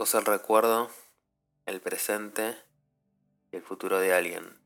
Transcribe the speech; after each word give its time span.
El 0.00 0.24
recuerdo, 0.24 0.88
el 1.66 1.82
presente 1.82 2.56
y 3.52 3.56
el 3.56 3.62
futuro 3.62 4.00
de 4.00 4.14
alguien. 4.14 4.58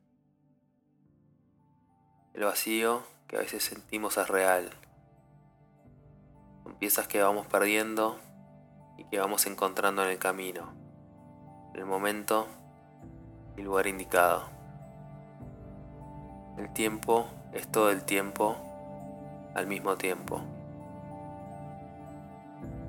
El 2.34 2.44
vacío 2.44 3.02
que 3.26 3.36
a 3.36 3.40
veces 3.40 3.64
sentimos 3.64 4.16
es 4.16 4.28
real. 4.28 4.70
Son 6.62 6.76
piezas 6.76 7.08
que 7.08 7.20
vamos 7.20 7.48
perdiendo 7.48 8.16
y 8.96 9.04
que 9.06 9.18
vamos 9.18 9.44
encontrando 9.46 10.04
en 10.04 10.10
el 10.10 10.18
camino, 10.20 10.72
en 11.74 11.80
el 11.80 11.84
momento 11.84 12.46
y 13.56 13.62
lugar 13.62 13.88
indicado. 13.88 14.48
El 16.58 16.72
tiempo 16.72 17.26
es 17.52 17.66
todo 17.66 17.90
el 17.90 18.04
tiempo 18.04 18.56
al 19.56 19.66
mismo 19.66 19.96
tiempo. 19.96 20.40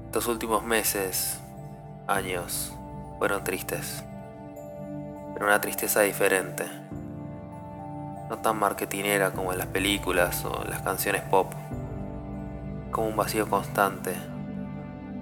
Estos 0.06 0.28
últimos 0.28 0.64
meses, 0.64 1.42
años, 2.08 2.72
fueron 3.18 3.44
tristes, 3.44 4.04
pero 5.34 5.48
una 5.48 5.60
tristeza 5.60 6.02
diferente, 6.02 6.66
no 8.30 8.38
tan 8.38 8.58
marketinera 8.58 9.32
como 9.32 9.52
en 9.52 9.58
las 9.58 9.68
películas 9.68 10.46
o 10.46 10.64
en 10.64 10.70
las 10.70 10.82
canciones 10.82 11.22
pop, 11.24 11.52
como 12.92 13.08
un 13.08 13.18
vacío 13.18 13.50
constante 13.50 14.14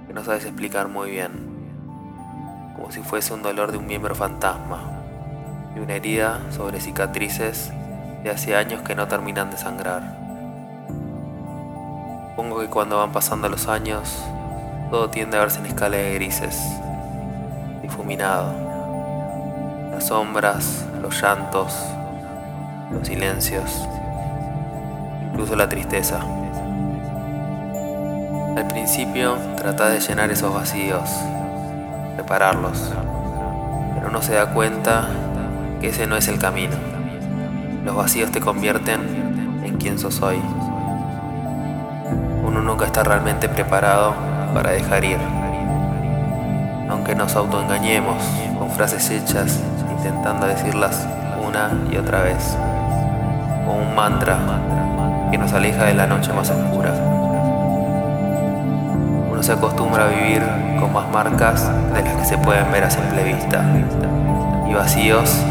que 0.08 0.14
no 0.14 0.24
sabes 0.24 0.46
explicar 0.46 0.90
muy 0.90 1.12
bien, 1.12 1.32
como 2.76 2.92
si 2.92 3.02
fuese 3.02 3.34
un 3.34 3.44
dolor 3.44 3.72
de 3.72 3.78
un 3.78 3.88
miembro 3.88 4.14
fantasma 4.14 4.82
y 5.76 5.80
una 5.80 5.96
herida 5.96 6.42
sobre 6.52 6.82
cicatrices 6.82 7.72
de 8.24 8.30
hace 8.30 8.56
años 8.56 8.82
que 8.82 8.96
no 8.96 9.08
terminan 9.08 9.52
de 9.52 9.58
sangrar. 9.58 10.18
Supongo 12.30 12.60
que 12.60 12.68
cuando 12.68 12.98
van 12.98 13.12
pasando 13.12 13.48
los 13.48 13.68
años, 13.68 14.22
todo 14.94 15.10
tiende 15.10 15.38
a 15.38 15.40
verse 15.40 15.58
en 15.58 15.66
escala 15.66 15.98
de 15.98 16.14
grises, 16.14 16.56
difuminado. 17.82 18.54
Las 19.90 20.06
sombras, 20.06 20.86
los 21.02 21.20
llantos, 21.20 21.76
los 22.92 23.08
silencios, 23.08 23.88
incluso 25.32 25.56
la 25.56 25.68
tristeza. 25.68 26.20
Al 28.56 28.68
principio 28.68 29.36
trata 29.58 29.90
de 29.90 30.00
llenar 30.00 30.30
esos 30.30 30.54
vacíos, 30.54 31.10
repararlos, 32.16 32.94
pero 33.96 34.12
no 34.12 34.22
se 34.22 34.36
da 34.36 34.54
cuenta 34.54 35.08
que 35.82 35.90
ese 35.90 36.06
no 36.06 36.18
es 36.18 36.28
el 36.28 36.38
camino. 36.38 36.76
Los 37.84 37.96
vacíos 37.96 38.30
te 38.30 38.40
convierten 38.40 39.64
en 39.66 39.76
quien 39.78 39.98
sos 39.98 40.22
hoy. 40.22 40.40
Uno 42.46 42.62
nunca 42.62 42.86
está 42.86 43.02
realmente 43.02 43.50
preparado 43.50 44.33
para 44.54 44.72
dejar 44.72 45.04
ir. 45.04 45.18
Aunque 46.90 47.16
nos 47.16 47.36
autoengañemos 47.36 48.24
con 48.58 48.70
frases 48.70 49.10
hechas, 49.10 49.60
intentando 49.90 50.46
decirlas 50.46 51.08
una 51.46 51.72
y 51.92 51.98
otra 51.98 52.22
vez, 52.22 52.56
como 53.66 53.80
un 53.80 53.96
mantra 53.96 54.38
que 55.32 55.38
nos 55.38 55.52
aleja 55.54 55.86
de 55.86 55.96
la 55.96 56.06
noche 56.06 56.32
más 56.34 56.50
oscura. 56.50 56.92
Uno 59.32 59.42
se 59.42 59.54
acostumbra 59.54 60.06
a 60.06 60.08
vivir 60.08 60.44
con 60.80 60.94
más 60.94 61.10
marcas 61.10 61.70
de 61.94 62.04
las 62.04 62.14
que 62.16 62.26
se 62.26 62.38
pueden 62.38 62.72
ver 62.72 62.84
a 62.84 62.90
simple 62.90 63.24
vista 63.24 63.64
y 64.70 64.74
vacíos 64.74 65.44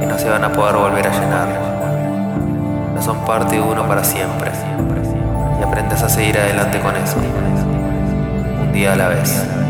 que 0.00 0.06
no 0.06 0.18
se 0.18 0.30
van 0.30 0.44
a 0.44 0.52
poder 0.52 0.76
volver 0.76 1.06
a 1.06 1.10
llenar. 1.10 1.48
No 2.94 3.02
son 3.02 3.18
parte 3.24 3.56
de 3.56 3.60
uno 3.60 3.86
para 3.86 4.02
siempre 4.02 4.50
y 5.58 5.62
aprendes 5.62 6.02
a 6.02 6.08
seguir 6.08 6.38
adelante 6.38 6.80
con 6.80 6.96
eso 6.96 7.16
día 8.72 8.92
a 8.92 8.96
la 8.96 9.08
vez. 9.08 9.69